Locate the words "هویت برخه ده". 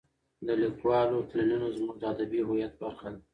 2.47-3.19